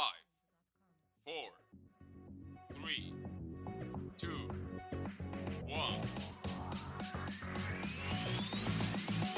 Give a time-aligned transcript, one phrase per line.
[0.00, 0.28] Five,
[1.26, 1.50] four,
[2.72, 3.12] three,
[4.16, 4.48] two,
[5.68, 6.00] one.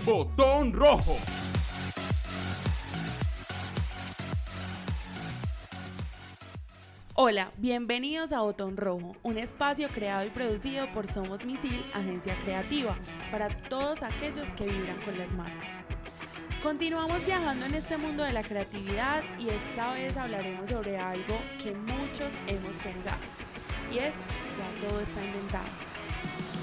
[0.05, 1.17] Botón rojo.
[7.15, 12.97] Hola, bienvenidos a Botón Rojo, un espacio creado y producido por Somos Misil, agencia creativa,
[13.33, 15.82] para todos aquellos que vibran con las marcas.
[16.63, 21.73] Continuamos viajando en este mundo de la creatividad y esta vez hablaremos sobre algo que
[21.73, 23.19] muchos hemos pensado,
[23.93, 24.15] y es
[24.57, 25.67] ya todo está inventado.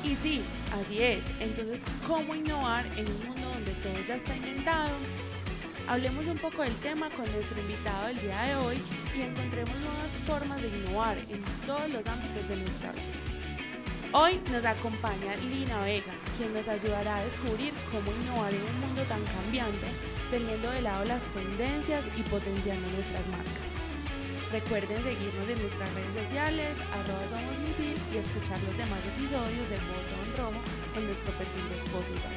[0.02, 0.42] Y sí,
[0.72, 4.90] así es, entonces, ¿cómo innovar en un mundo donde todo ya está inventado?
[5.90, 8.78] Hablemos un poco del tema con nuestro invitado del día de hoy
[9.14, 13.29] y encontremos nuevas formas de innovar en todos los ámbitos de nuestra vida.
[14.12, 19.04] Hoy nos acompaña Lina Vega, quien nos ayudará a descubrir cómo innovar en un mundo
[19.04, 19.86] tan cambiante,
[20.32, 23.70] teniendo de lado las tendencias y potenciando nuestras marcas.
[24.52, 27.54] Recuerden seguirnos en nuestras redes sociales, arroba somos
[28.12, 30.62] y escuchar los demás episodios del Botón Rojo
[30.98, 32.36] en nuestro perfil de Spotify.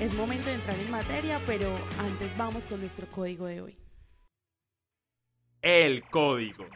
[0.00, 3.76] Es momento de entrar en materia, pero antes vamos con nuestro código de hoy.
[5.62, 6.66] El código.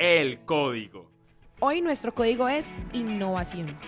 [0.00, 1.10] El código.
[1.58, 3.78] Hoy nuestro código es innovación.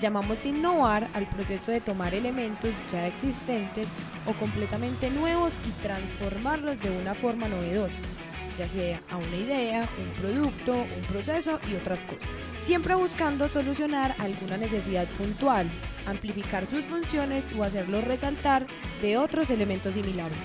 [0.00, 3.88] Llamamos innovar al proceso de tomar elementos ya existentes
[4.26, 7.96] o completamente nuevos y transformarlos de una forma novedosa,
[8.56, 12.28] ya sea a una idea, un producto, un proceso y otras cosas.
[12.60, 15.68] Siempre buscando solucionar alguna necesidad puntual,
[16.06, 18.68] amplificar sus funciones o hacerlos resaltar
[19.02, 20.38] de otros elementos similares.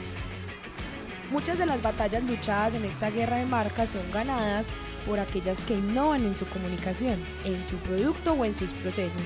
[1.30, 4.68] Muchas de las batallas luchadas en esta guerra de marcas son ganadas
[5.06, 9.22] por aquellas que innovan en su comunicación, en su producto o en sus procesos.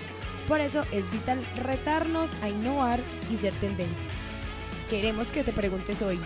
[0.48, 3.00] Por eso es vital retarnos a innovar
[3.32, 4.08] y ser tendencia.
[4.90, 6.20] Queremos que te preguntes hoy,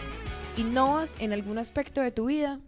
[0.58, 2.59] ¿innovas en algún aspecto de tu vida?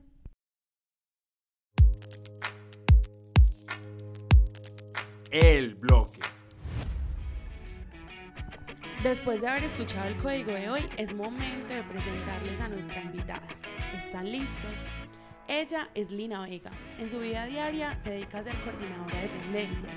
[5.30, 6.20] El bloque.
[9.04, 13.48] Después de haber escuchado el código de hoy, es momento de presentarles a nuestra invitada.
[13.98, 15.01] ¿Están listos?
[15.52, 16.72] Ella es Lina Vega.
[16.98, 19.94] En su vida diaria se dedica a ser coordinadora de tendencias.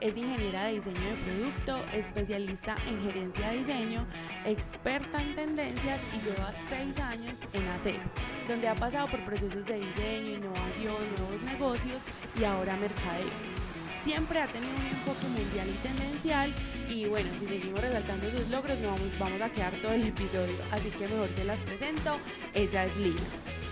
[0.00, 4.06] Es ingeniera de diseño de producto, especialista en gerencia de diseño,
[4.46, 8.00] experta en tendencias y lleva seis años en ACEP,
[8.48, 12.02] donde ha pasado por procesos de diseño, innovación, nuevos negocios
[12.40, 13.28] y ahora mercadeo
[14.02, 16.54] siempre ha tenido un enfoque mundial y tendencial
[16.88, 20.54] y bueno, si seguimos resaltando sus logros no vamos, vamos a quedar todo el episodio,
[20.70, 22.18] así que mejor se las presento,
[22.54, 23.65] ella es Lina.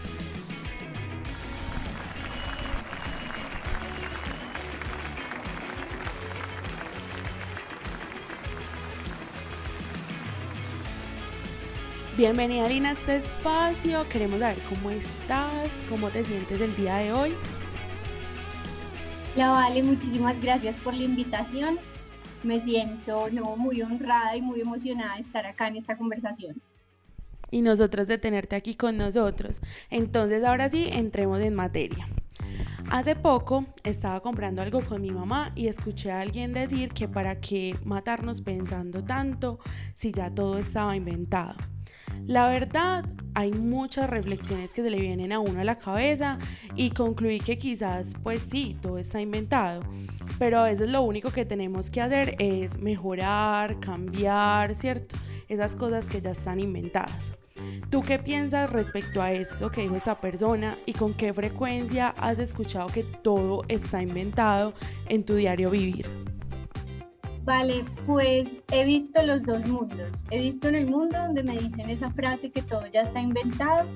[12.16, 17.12] Bienvenida Lina a este espacio, queremos saber cómo estás, cómo te sientes el día de
[17.12, 17.34] hoy.
[19.34, 21.76] La Vale, muchísimas gracias por la invitación.
[22.44, 26.62] Me siento no, muy honrada y muy emocionada de estar acá en esta conversación.
[27.50, 29.60] Y nosotros de tenerte aquí con nosotros.
[29.90, 32.06] Entonces ahora sí, entremos en materia.
[32.92, 37.40] Hace poco estaba comprando algo con mi mamá y escuché a alguien decir que para
[37.40, 39.58] qué matarnos pensando tanto
[39.96, 41.73] si ya todo estaba inventado.
[42.26, 43.04] La verdad,
[43.34, 46.38] hay muchas reflexiones que se le vienen a uno a la cabeza
[46.76, 49.82] y concluí que quizás, pues sí, todo está inventado,
[50.38, 55.16] pero a veces lo único que tenemos que hacer es mejorar, cambiar, ¿cierto?
[55.48, 57.32] Esas cosas que ya están inventadas.
[57.90, 62.38] ¿Tú qué piensas respecto a eso que dijo esa persona y con qué frecuencia has
[62.38, 64.74] escuchado que todo está inventado
[65.08, 66.33] en tu diario vivir?
[67.44, 70.14] Vale, pues he visto los dos mundos.
[70.30, 73.86] He visto en el mundo donde me dicen esa frase que todo ya está inventado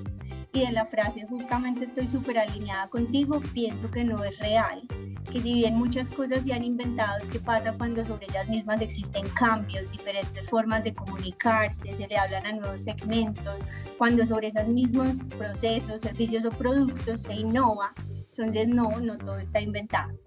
[0.53, 4.83] y en la frase justamente estoy súper alineada contigo, pienso que no es real,
[5.31, 8.81] que si bien muchas cosas se han inventado, es que pasa cuando sobre ellas mismas
[8.81, 13.63] existen cambios, diferentes formas de comunicarse, se le hablan a nuevos segmentos,
[13.97, 17.93] cuando sobre esos mismos procesos, servicios o productos se innova,
[18.39, 20.17] entonces no, no todo está inventado.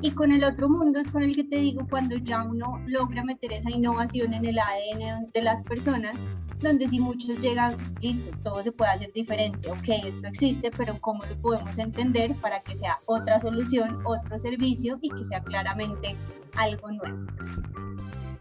[0.00, 3.22] Y con el otro mundo es con el que te digo cuando ya uno logra
[3.22, 6.26] meter esa innovación en el ADN de las personas,
[6.60, 11.24] donde si muchos llegan, listo, todo se puede hacer diferente, ok, esto existe, pero ¿cómo
[11.26, 16.16] lo podemos entender para que sea otra solución, otro servicio y que sea claramente
[16.56, 17.26] algo nuevo?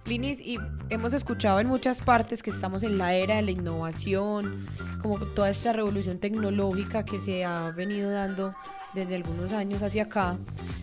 [0.09, 0.57] Linis, y
[0.89, 4.65] hemos escuchado en muchas partes que estamos en la era de la innovación,
[5.03, 8.55] como toda esta revolución tecnológica que se ha venido dando
[8.95, 10.37] desde algunos años hacia acá,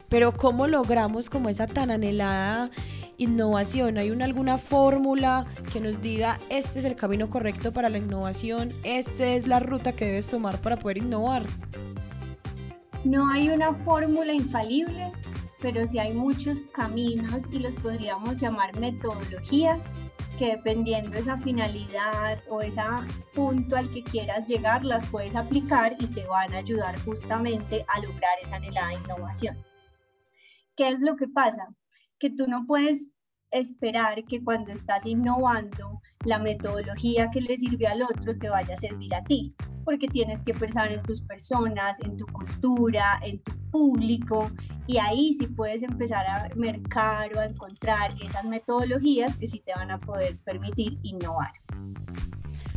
[0.08, 2.70] pero ¿cómo logramos como esa tan anhelada
[3.18, 3.98] innovación?
[3.98, 8.72] ¿Hay una, alguna fórmula que nos diga este es el camino correcto para la innovación?
[8.84, 11.42] ¿Esta es la ruta que debes tomar para poder innovar?
[13.02, 15.10] No hay una fórmula infalible,
[15.66, 19.82] pero sí hay muchos caminos y los podríamos llamar metodologías
[20.38, 22.80] que dependiendo de esa finalidad o ese
[23.34, 28.00] punto al que quieras llegar, las puedes aplicar y te van a ayudar justamente a
[28.00, 29.56] lograr esa anhelada innovación.
[30.76, 31.74] ¿Qué es lo que pasa?
[32.20, 33.08] Que tú no puedes
[33.50, 38.78] esperar que cuando estás innovando la metodología que le sirve al otro te vaya a
[38.78, 39.54] servir a ti,
[39.84, 44.50] porque tienes que pensar en tus personas, en tu cultura, en tu público
[44.86, 49.72] y ahí sí puedes empezar a mercar o a encontrar esas metodologías que sí te
[49.74, 51.52] van a poder permitir innovar.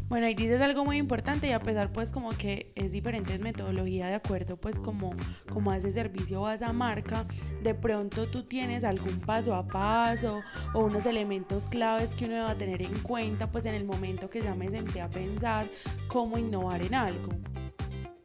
[0.10, 4.08] Bueno, ahí dices algo muy importante y a pesar pues como que es diferentes metodología
[4.08, 5.12] de acuerdo pues como,
[5.54, 7.28] como a ese servicio o a esa marca,
[7.62, 10.42] de pronto tú tienes algún paso a paso
[10.74, 14.42] o unos elementos claves que uno deba tener en cuenta pues en el momento que
[14.42, 15.68] ya me senté a pensar
[16.08, 17.32] cómo innovar en algo.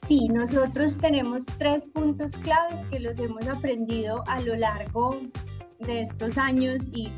[0.08, 5.20] Sí, nosotros tenemos tres puntos claves que los hemos aprendido a lo largo
[5.80, 7.12] de estos años y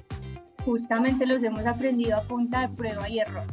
[0.65, 3.47] justamente los hemos aprendido a punta de prueba y error.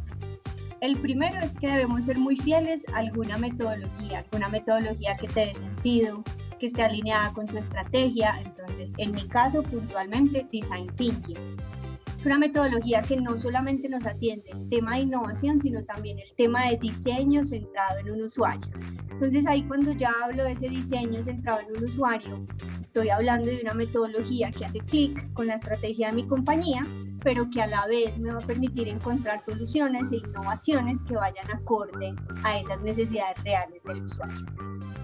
[0.84, 5.46] El primero es que debemos ser muy fieles a alguna metodología, alguna metodología que te
[5.46, 6.22] dé sentido,
[6.60, 8.38] que esté alineada con tu estrategia.
[8.44, 11.38] Entonces, en mi caso, puntualmente, Design Thinking.
[12.18, 16.34] Es una metodología que no solamente nos atiende el tema de innovación, sino también el
[16.34, 18.70] tema de diseño centrado en un usuario.
[19.10, 22.46] Entonces ahí cuando ya hablo de ese diseño centrado en un usuario,
[22.78, 26.86] estoy hablando de una metodología que hace clic con la estrategia de mi compañía
[27.24, 31.50] pero que a la vez me va a permitir encontrar soluciones e innovaciones que vayan
[31.50, 34.46] acorde a esas necesidades reales del usuario.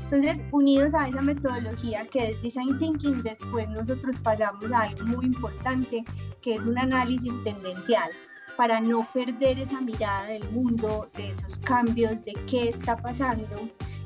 [0.05, 5.27] Entonces, unidos a esa metodología que es Design Thinking, después nosotros pasamos a algo muy
[5.27, 6.05] importante,
[6.43, 8.11] que es un análisis tendencial
[8.57, 13.47] para no perder esa mirada del mundo, de esos cambios, de qué está pasando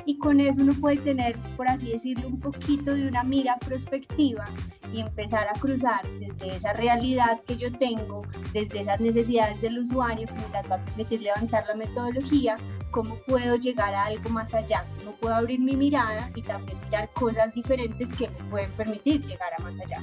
[0.07, 4.47] y con eso uno puede tener, por así decirlo, un poquito de una mira prospectiva
[4.93, 8.23] y empezar a cruzar desde esa realidad que yo tengo,
[8.53, 12.57] desde esas necesidades del usuario que me las va a permitir levantar la metodología,
[12.91, 17.09] cómo puedo llegar a algo más allá, cómo puedo abrir mi mirada y también mirar
[17.13, 20.03] cosas diferentes que me pueden permitir llegar a más allá.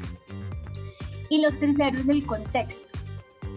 [1.29, 2.91] Y lo tercero es el contexto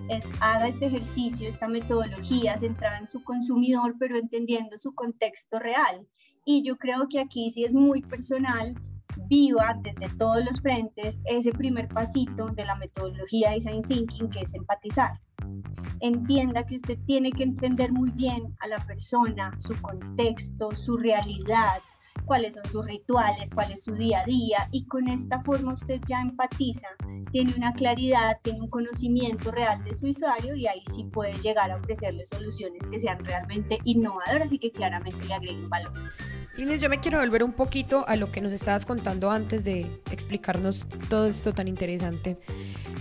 [0.09, 6.07] es haga este ejercicio, esta metodología centrada en su consumidor, pero entendiendo su contexto real.
[6.45, 8.75] Y yo creo que aquí sí es muy personal,
[9.29, 14.55] viva desde todos los frentes ese primer pasito de la metodología Design Thinking, que es
[14.55, 15.19] empatizar.
[16.01, 21.81] Entienda que usted tiene que entender muy bien a la persona, su contexto, su realidad,
[22.25, 26.01] cuáles son sus rituales, cuál es su día a día y con esta forma usted
[26.07, 26.89] ya empatiza,
[27.33, 31.71] tiene una claridad, tiene un conocimiento real de su usuario y ahí sí puede llegar
[31.71, 35.93] a ofrecerle soluciones que sean realmente innovadoras y que claramente le agreguen valor.
[36.57, 39.87] Inés, yo me quiero volver un poquito a lo que nos estabas contando antes de
[40.13, 42.39] explicarnos todo esto tan interesante.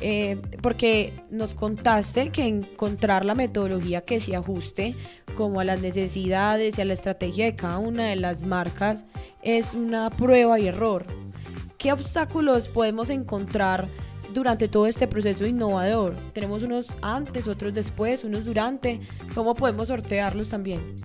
[0.01, 4.95] Eh, porque nos contaste que encontrar la metodología que se ajuste
[5.35, 9.05] como a las necesidades y a la estrategia de cada una de las marcas
[9.43, 11.05] es una prueba y error.
[11.77, 13.87] ¿Qué obstáculos podemos encontrar
[14.33, 16.15] durante todo este proceso innovador?
[16.33, 18.99] Tenemos unos antes, otros después, unos durante.
[19.33, 21.01] ¿Cómo podemos sortearlos también?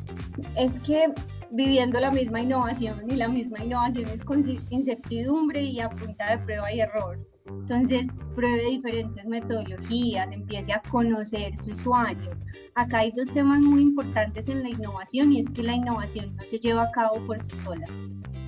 [0.56, 1.12] Es que
[1.50, 6.38] viviendo la misma innovación y la misma innovación es con incertidumbre y a punta de
[6.44, 7.18] prueba y error.
[7.47, 12.30] Entonces, pruebe diferentes metodologías, empiece a conocer su usuario.
[12.75, 16.44] Acá hay dos temas muy importantes en la innovación y es que la innovación no
[16.44, 17.87] se lleva a cabo por sí sola.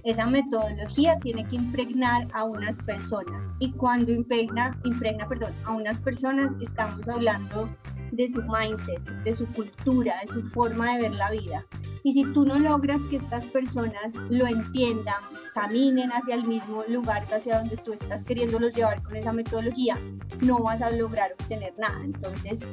[0.04, 6.00] Esa metodología tiene que impregnar a unas personas y cuando impregna, impregna perdón, a unas
[6.00, 7.68] personas estamos hablando
[8.12, 11.66] de su mindset, de su cultura, de su forma de ver la vida.
[12.02, 15.22] Y si tú no logras que estas personas lo entiendan,
[15.54, 19.98] caminen hacia el mismo lugar, hacia donde tú estás queriéndolos llevar con esa metodología,
[20.40, 22.00] no vas a lograr obtener nada.
[22.02, 22.66] Entonces,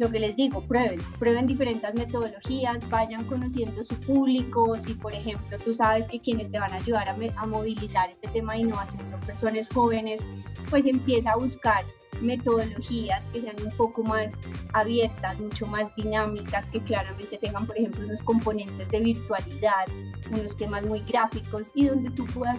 [0.00, 5.58] lo que les digo, prueben, prueben diferentes metodologías, vayan conociendo su público, si por ejemplo
[5.62, 9.06] tú sabes que quienes te van a ayudar a, a movilizar este tema de innovación
[9.06, 10.24] son personas jóvenes,
[10.70, 11.84] pues empieza a buscar
[12.22, 14.40] metodologías que sean un poco más
[14.72, 19.86] abiertas, mucho más dinámicas, que claramente tengan, por ejemplo, unos componentes de virtualidad,
[20.30, 22.58] unos temas muy gráficos y donde tú puedas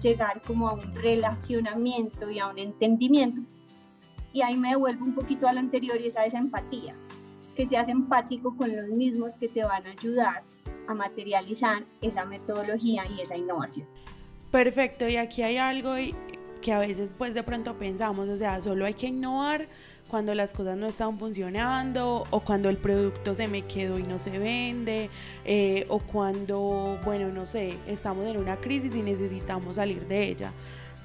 [0.00, 3.42] llegar como a un relacionamiento y a un entendimiento.
[4.32, 6.94] Y ahí me devuelvo un poquito a lo anterior y esa esa empatía,
[7.56, 10.42] que seas empático con los mismos que te van a ayudar
[10.86, 13.86] a materializar esa metodología y esa innovación.
[14.50, 15.94] Perfecto, y aquí hay algo
[16.60, 19.68] que a veces pues de pronto pensamos, o sea, solo hay que innovar
[20.10, 24.18] cuando las cosas no están funcionando o cuando el producto se me quedó y no
[24.18, 25.08] se vende
[25.44, 30.52] eh, o cuando, bueno, no sé, estamos en una crisis y necesitamos salir de ella.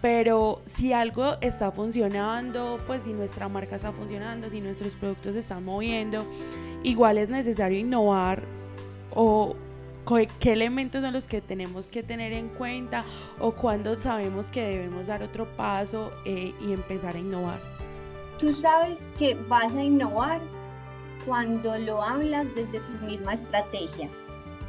[0.06, 5.40] Pero si algo está funcionando, pues si nuestra marca está funcionando, si nuestros productos se
[5.40, 6.24] están moviendo,
[6.84, 8.44] igual es necesario innovar
[9.16, 9.56] o
[10.40, 13.04] qué elementos son los que tenemos que tener en cuenta
[13.40, 17.60] o cuándo sabemos que debemos dar otro paso eh, y empezar a innovar.
[18.38, 20.40] Tú sabes que vas a innovar
[21.26, 24.08] cuando lo hablas desde tu misma estrategia,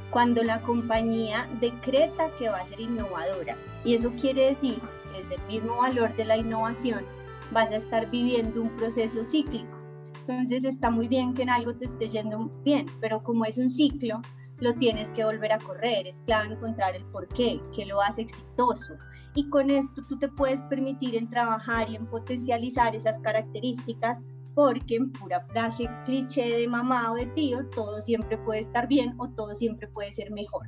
[0.08, 3.54] cuando la compañía decreta que va a ser innovadora.
[3.84, 4.80] Y eso quiere decir
[5.16, 7.04] desde el mismo valor de la innovación
[7.52, 9.76] vas a estar viviendo un proceso cíclico.
[10.20, 13.70] Entonces está muy bien que en algo te esté yendo bien, pero como es un
[13.70, 14.20] ciclo,
[14.58, 18.22] lo tienes que volver a correr, es clave encontrar el por qué, que lo hace
[18.22, 18.94] exitoso.
[19.34, 24.22] Y con esto tú te puedes permitir en trabajar y en potencializar esas características
[24.54, 29.14] porque en pura frase cliché de mamá o de tío, todo siempre puede estar bien
[29.18, 30.64] o todo siempre puede ser mejor.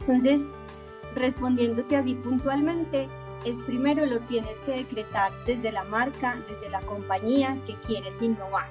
[0.00, 0.48] Entonces,
[1.14, 3.06] respondiéndote así puntualmente,
[3.44, 8.68] es primero lo tienes que decretar desde la marca, desde la compañía que quieres innovar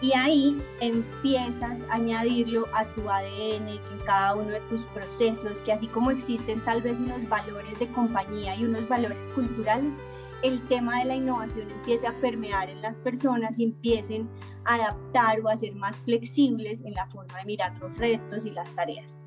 [0.00, 5.72] y ahí empiezas a añadirlo a tu ADN, en cada uno de tus procesos, que
[5.72, 9.96] así como existen tal vez unos valores de compañía y unos valores culturales,
[10.42, 14.30] el tema de la innovación empiece a permear en las personas y empiecen
[14.64, 18.50] a adaptar o a ser más flexibles en la forma de mirar los retos y
[18.50, 19.20] las tareas.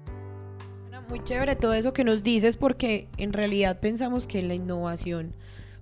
[1.12, 5.34] Muy chévere todo eso que nos dices porque en realidad pensamos que la innovación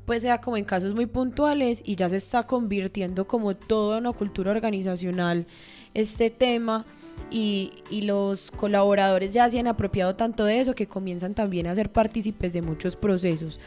[0.07, 4.11] pues sea como en casos muy puntuales y ya se está convirtiendo como toda una
[4.11, 5.45] cultura organizacional
[5.93, 6.83] este tema
[7.29, 11.75] y, y, los colaboradores ya se han apropiado tanto de eso que comienzan también a
[11.75, 13.59] ser partícipes de muchos procesos.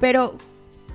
[0.00, 0.36] Pero,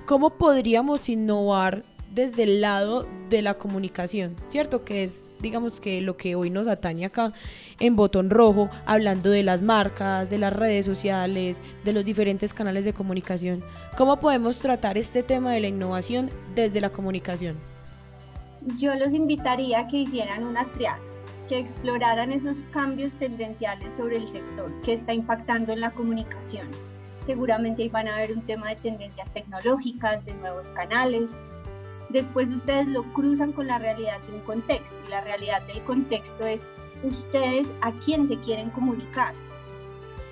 [0.06, 4.36] ¿cómo podríamos innovar desde el lado de la comunicación?
[4.48, 4.84] ¿Cierto?
[4.84, 7.32] Que es digamos que lo que hoy nos atañe acá
[7.80, 12.84] en botón rojo, hablando de las marcas, de las redes sociales, de los diferentes canales
[12.84, 13.64] de comunicación.
[13.96, 17.58] ¿Cómo podemos tratar este tema de la innovación desde la comunicación?
[18.78, 21.00] Yo los invitaría a que hicieran una triada,
[21.48, 26.68] que exploraran esos cambios tendenciales sobre el sector que está impactando en la comunicación.
[27.26, 31.42] Seguramente van a haber un tema de tendencias tecnológicas, de nuevos canales,
[32.12, 36.44] Después ustedes lo cruzan con la realidad de un contexto y la realidad del contexto
[36.44, 36.68] es
[37.02, 39.32] ustedes a quién se quieren comunicar.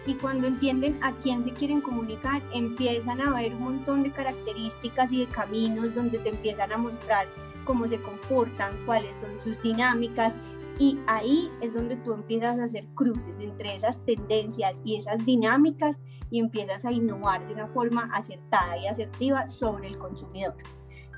[0.07, 5.11] Y cuando entienden a quién se quieren comunicar, empiezan a ver un montón de características
[5.11, 7.29] y de caminos donde te empiezan a mostrar
[7.65, 10.35] cómo se comportan, cuáles son sus dinámicas.
[10.79, 16.01] Y ahí es donde tú empiezas a hacer cruces entre esas tendencias y esas dinámicas
[16.31, 20.55] y empiezas a innovar de una forma acertada y asertiva sobre el consumidor.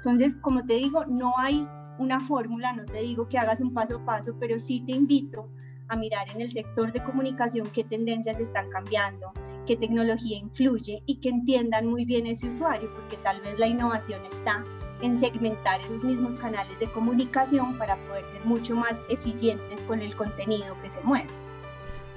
[0.04, 1.64] Entonces, como te digo, no hay
[2.00, 5.48] una fórmula, no te digo que hagas un paso a paso, pero sí te invito
[5.86, 9.32] a mirar en el sector de comunicación qué tendencias están cambiando,
[9.64, 14.24] qué tecnología influye y que entiendan muy bien ese usuario, porque tal vez la innovación
[14.24, 14.64] está
[15.02, 20.16] en segmentar esos mismos canales de comunicación para poder ser mucho más eficientes con el
[20.16, 21.30] contenido que se mueve.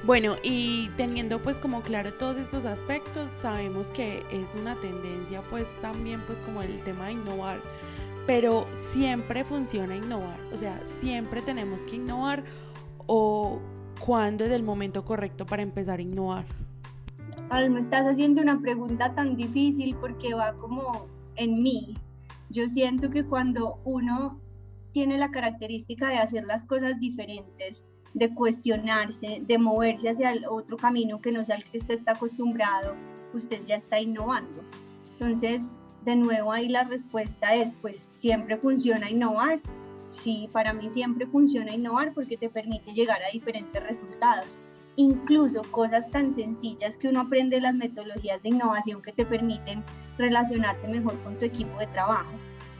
[0.06, 5.66] Bueno, y teniendo pues como claro todos estos aspectos, sabemos que es una tendencia pues
[5.82, 7.60] también pues como el tema de innovar,
[8.28, 12.44] pero siempre funciona innovar, o sea, siempre tenemos que innovar
[13.08, 13.60] o
[14.00, 16.46] cuándo es el momento correcto para empezar a innovar.
[17.50, 21.98] Ahora estás haciendo una pregunta tan difícil porque va como en mí.
[22.52, 24.40] Yo siento que cuando uno
[24.92, 27.86] tiene la característica de hacer las cosas diferentes,
[28.16, 32.96] de cuestionarse, de moverse hacia otro camino que no sea el que usted está acostumbrado,
[33.34, 34.64] usted ya está innovando.
[35.12, 39.60] Entonces, de nuevo ahí la respuesta es, pues siempre funciona innovar.
[40.12, 44.60] Sí, para mí siempre funciona innovar porque te permite llegar a diferentes resultados.
[44.96, 49.84] Incluso cosas tan sencillas que uno aprende las metodologías de innovación que te permiten
[50.18, 52.32] relacionarte mejor con tu equipo de trabajo.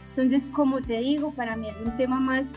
[0.08, 2.54] Entonces, como te digo, para mí es un tema más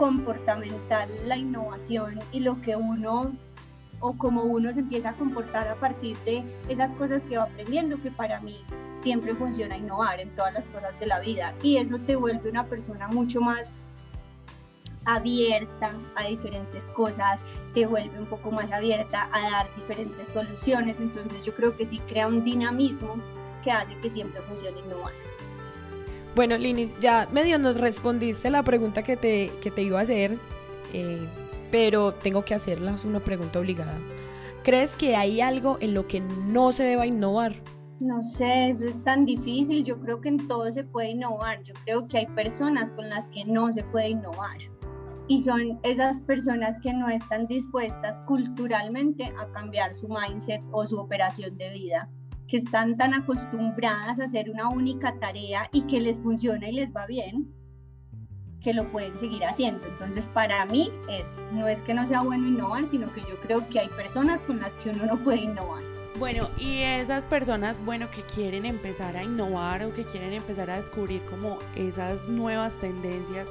[0.00, 3.32] comportamental la innovación y lo que uno
[4.00, 8.00] o como uno se empieza a comportar a partir de esas cosas que va aprendiendo,
[8.00, 8.64] que para mí
[8.98, 12.64] siempre funciona innovar en todas las cosas de la vida y eso te vuelve una
[12.64, 13.74] persona mucho más
[15.04, 17.42] abierta a diferentes cosas,
[17.74, 21.98] te vuelve un poco más abierta a dar diferentes soluciones, entonces yo creo que sí
[22.08, 23.16] crea un dinamismo
[23.62, 25.12] que hace que siempre funcione innovar.
[26.34, 30.38] Bueno, Linis, ya medio nos respondiste la pregunta que te, te iba a hacer,
[30.92, 31.26] eh,
[31.70, 33.98] pero tengo que hacerla, es una pregunta obligada.
[34.62, 37.56] ¿Crees que hay algo en lo que no se deba innovar?
[37.98, 39.84] No sé, eso es tan difícil.
[39.84, 41.62] Yo creo que en todo se puede innovar.
[41.62, 44.58] Yo creo que hay personas con las que no se puede innovar.
[45.28, 50.98] Y son esas personas que no están dispuestas culturalmente a cambiar su mindset o su
[50.98, 52.08] operación de vida,
[52.50, 56.92] que están tan acostumbradas a hacer una única tarea y que les funciona y les
[56.92, 57.48] va bien,
[58.60, 59.86] que lo pueden seguir haciendo.
[59.86, 63.68] Entonces, para mí es no es que no sea bueno innovar, sino que yo creo
[63.68, 65.84] que hay personas con las que uno no puede innovar.
[66.18, 70.76] Bueno, y esas personas, bueno, que quieren empezar a innovar o que quieren empezar a
[70.76, 73.48] descubrir como esas nuevas tendencias,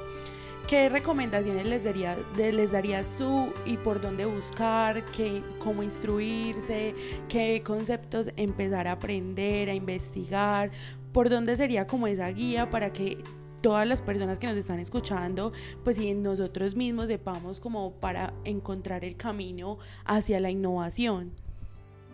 [0.70, 6.94] ¿qué recomendaciones les, daría, les darías tú y por dónde buscar, qué, cómo instruirse,
[7.28, 10.70] qué conceptos empezar a aprender, a investigar?
[11.12, 13.18] ¿Por dónde sería como esa guía para que
[13.60, 19.04] todas las personas que nos están escuchando, pues y nosotros mismos sepamos como para encontrar
[19.04, 21.32] el camino hacia la innovación?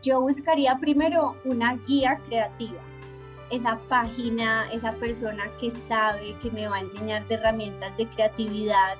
[0.02, 2.80] yo buscaría primero una guía creativa,
[3.50, 8.96] esa página, esa persona que sabe, que me va a enseñar herramientas de creatividad.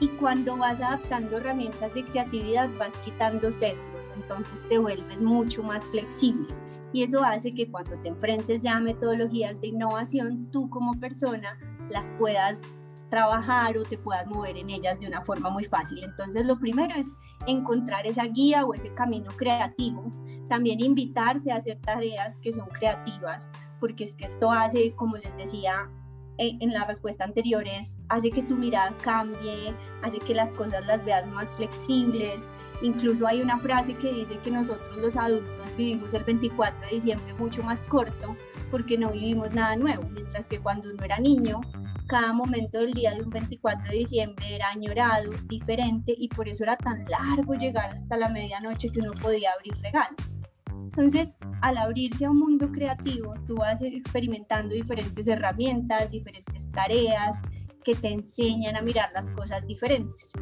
[0.00, 5.84] Y cuando vas adaptando herramientas de creatividad vas quitando sesgos, entonces te vuelves mucho más
[5.86, 6.54] flexible.
[6.92, 11.58] Y eso hace que cuando te enfrentes ya a metodologías de innovación, tú como persona
[11.90, 12.78] las puedas
[13.10, 16.02] trabajar o te puedas mover en ellas de una forma muy fácil.
[16.04, 17.10] Entonces, lo primero es
[17.46, 20.12] encontrar esa guía o ese camino creativo.
[20.48, 23.50] También invitarse a hacer tareas que son creativas,
[23.80, 25.90] porque es que esto hace, como les decía
[26.38, 30.86] eh, en la respuesta anterior, es, hace que tu mirada cambie, hace que las cosas
[30.86, 32.48] las veas más flexibles.
[32.80, 37.34] Incluso hay una frase que dice que nosotros los adultos vivimos el 24 de diciembre
[37.34, 38.36] mucho más corto
[38.70, 41.60] porque no vivimos nada nuevo, mientras que cuando uno era niño
[42.08, 46.64] cada momento del día de un 24 de diciembre era añorado, diferente y por eso
[46.64, 50.36] era tan largo llegar hasta la medianoche que uno podía abrir regalos.
[50.72, 57.42] Entonces, al abrirse a un mundo creativo, tú vas experimentando diferentes herramientas, diferentes tareas
[57.84, 60.32] que te enseñan a mirar las cosas diferentes.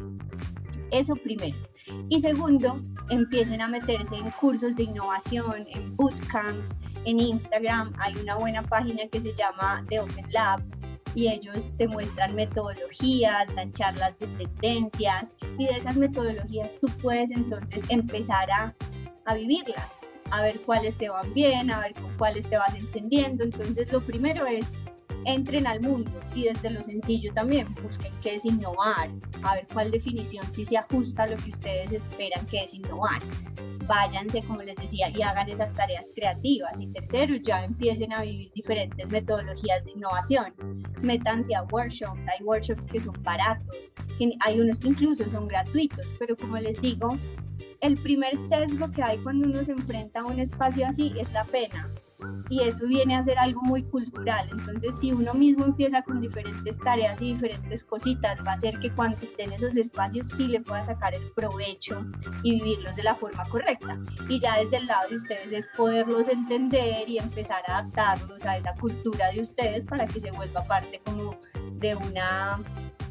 [0.89, 1.57] Eso primero.
[2.09, 7.93] Y segundo, empiecen a meterse en cursos de innovación, en bootcamps, en Instagram.
[7.99, 10.63] Hay una buena página que se llama The Open Lab,
[11.17, 17.31] y ellos te muestran metodologías, dan charlas de tendencias y de esas metodologías tú puedes
[17.31, 18.75] entonces empezar a,
[19.25, 19.93] a vivirlas,
[20.29, 23.43] a ver cuáles te van bien, a ver con cuáles te vas entendiendo.
[23.43, 24.75] Entonces lo primero es
[25.27, 29.09] entren al mundo y desde lo sencillo también busquen qué es innovar,
[29.43, 33.21] a ver cuál definición sí se ajusta a lo que ustedes esperan que es innovar
[33.87, 36.73] váyanse, como les decía, y hagan esas tareas creativas.
[36.79, 40.53] Y tercero, ya empiecen a vivir diferentes metodologías de innovación.
[41.01, 43.93] Métanse a workshops, hay workshops que son baratos,
[44.45, 47.17] hay unos que incluso son gratuitos, pero como les digo,
[47.81, 51.43] el primer sesgo que hay cuando uno se enfrenta a un espacio así es la
[51.45, 51.89] pena
[52.49, 54.49] y eso viene a ser algo muy cultural.
[54.51, 58.91] Entonces, si uno mismo empieza con diferentes tareas y diferentes cositas, va a hacer que
[58.91, 62.05] cuando esté en esos espacios sí le pueda sacar el provecho
[62.43, 63.99] y vivirlos de la forma correcta.
[64.27, 68.57] Y ya desde el lado de ustedes es poderlos entender y empezar a adaptarlos a
[68.57, 71.39] esa cultura de ustedes para que se vuelva parte como
[71.73, 72.59] de una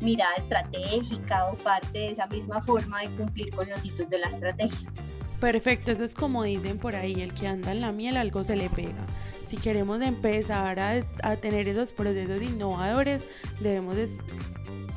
[0.00, 4.28] mirada estratégica o parte de esa misma forma de cumplir con los hitos de la
[4.28, 4.92] estrategia.
[5.40, 8.56] Perfecto, eso es como dicen por ahí, el que anda en la miel algo se
[8.56, 9.06] le pega.
[9.48, 13.20] Si queremos empezar a, tener esos procesos innovadores,
[13.60, 13.96] debemos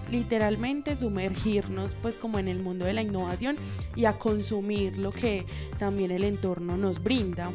[0.10, 3.58] literalmente sumergirnos pues como en el mundo de la innovación
[3.95, 5.45] y a consumir lo que
[5.78, 7.52] también el entorno nos brinda.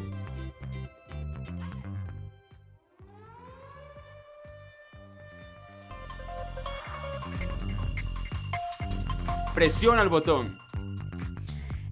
[9.53, 10.64] Presiona el botón.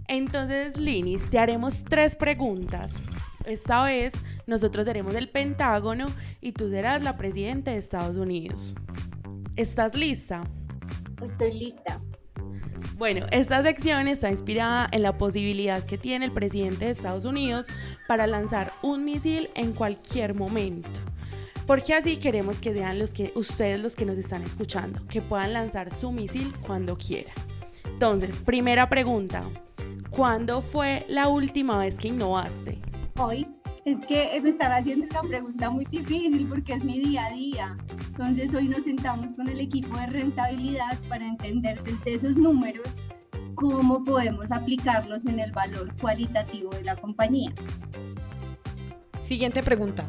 [0.07, 2.95] Entonces, Linis, te haremos tres preguntas.
[3.45, 4.13] Esta vez
[4.47, 6.07] nosotros seremos el Pentágono
[6.41, 8.75] y tú serás la presidenta de Estados Unidos.
[9.55, 10.43] ¿Estás lista?
[11.21, 12.01] Estoy lista.
[12.97, 17.67] Bueno, esta sección está inspirada en la posibilidad que tiene el presidente de Estados Unidos
[18.07, 20.89] para lanzar un misil en cualquier momento.
[21.65, 25.53] Porque así queremos que sean los que ustedes los que nos están escuchando, que puedan
[25.53, 27.35] lanzar su misil cuando quieran.
[27.85, 29.43] Entonces, primera pregunta,
[30.15, 32.77] ¿Cuándo fue la última vez que innovaste?
[33.17, 33.47] Hoy.
[33.83, 37.77] Es que me están haciendo una pregunta muy difícil porque es mi día a día.
[38.07, 43.03] Entonces hoy nos sentamos con el equipo de rentabilidad para entender desde esos números
[43.55, 47.51] cómo podemos aplicarlos en el valor cualitativo de la compañía.
[49.21, 50.05] Siguiente pregunta.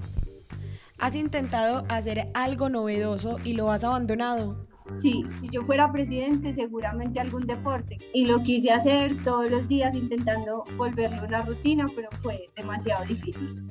[0.99, 4.69] ¿Has intentado hacer algo novedoso y lo has abandonado?
[4.97, 7.99] Sí, si yo fuera presidente, seguramente algún deporte.
[8.13, 13.69] Y lo quise hacer todos los días intentando volverlo una rutina, pero fue demasiado difícil.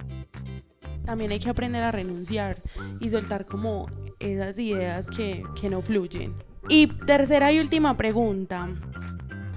[1.06, 2.58] también hay que aprender a renunciar
[3.00, 3.88] y soltar como
[4.20, 6.34] esas ideas que, que no fluyen.
[6.70, 8.70] Y tercera y última pregunta.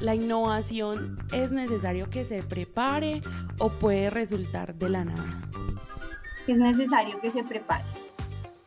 [0.00, 3.22] ¿La innovación es necesario que se prepare
[3.58, 5.48] o puede resultar de la nada?
[6.46, 7.84] Es necesario que se prepare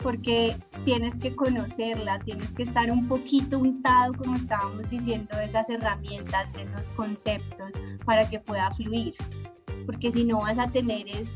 [0.01, 5.69] porque tienes que conocerla, tienes que estar un poquito untado, como estábamos diciendo, de esas
[5.69, 9.13] herramientas, de esos conceptos, para que pueda fluir.
[9.85, 11.35] Porque si no vas a tener es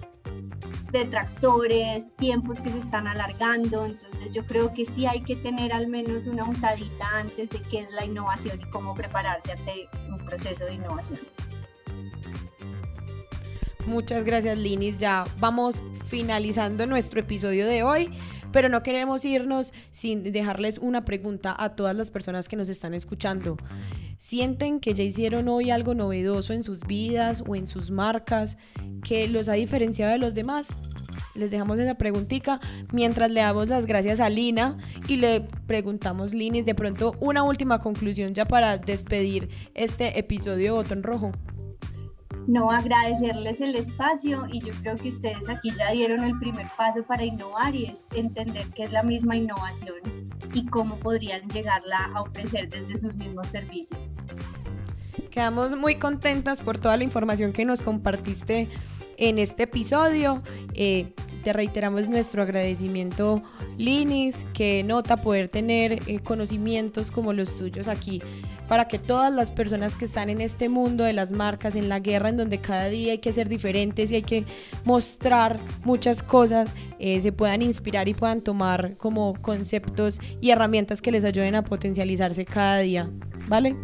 [0.92, 5.88] detractores, tiempos que se están alargando, entonces yo creo que sí hay que tener al
[5.88, 10.64] menos una untadita antes de qué es la innovación y cómo prepararse ante un proceso
[10.66, 11.20] de innovación.
[13.88, 18.12] Muchas gracias Linis, ya vamos finalizando nuestro episodio de hoy
[18.54, 22.94] pero no queremos irnos sin dejarles una pregunta a todas las personas que nos están
[22.94, 23.58] escuchando.
[24.18, 28.58] ¿Sienten que ya hicieron hoy algo novedoso en sus vidas o en sus marcas
[29.04, 30.70] que los ha diferenciado de los demás?
[31.36, 32.62] Les dejamos esa preguntita
[32.92, 37.80] mientras le damos las gracias a Lina y le preguntamos, Linis, de pronto una última
[37.80, 41.32] conclusión ya para despedir este episodio de Botón Rojo
[42.48, 47.04] no agradecerles el espacio y yo creo que ustedes aquí ya dieron el primer paso
[47.04, 49.96] para innovar y es entender qué es la misma innovación
[50.54, 54.14] y cómo podrían llegarla a ofrecer desde sus mismos servicios.
[55.32, 58.70] Quedamos muy contentas por toda la información que nos compartiste
[59.18, 60.44] en este episodio.
[60.74, 61.14] Eh,
[61.44, 63.44] te reiteramos nuestro agradecimiento,
[63.78, 68.22] Linis, que nota poder tener eh, conocimientos como los tuyos aquí
[68.68, 72.00] para que todas las personas que están en este mundo de las marcas, en la
[72.00, 74.46] guerra en donde cada día hay que ser diferentes y hay que
[74.86, 81.12] mostrar muchas cosas, eh, se puedan inspirar y puedan tomar como conceptos y herramientas que
[81.12, 83.10] les ayuden a potencializarse cada día.
[83.48, 83.76] ¿Vale?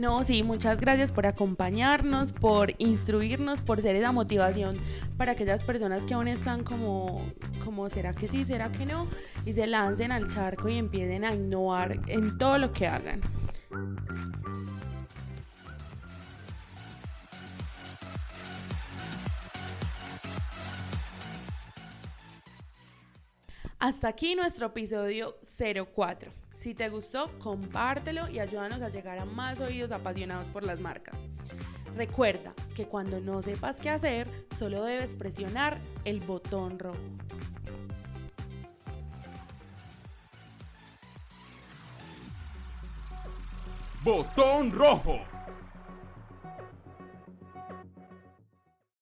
[0.00, 4.78] No, sí, muchas gracias por acompañarnos, por instruirnos, por ser esa motivación
[5.18, 7.30] para aquellas personas que aún están como,
[7.66, 9.06] como será que sí, será que no,
[9.44, 13.20] y se lancen al charco y empiecen a innovar en todo lo que hagan.
[23.78, 25.36] Hasta aquí nuestro episodio
[25.94, 26.32] 04.
[26.60, 31.18] Si te gustó, compártelo y ayúdanos a llegar a más oídos apasionados por las marcas.
[31.96, 36.98] Recuerda que cuando no sepas qué hacer, solo debes presionar el botón rojo.
[44.04, 45.18] Botón rojo.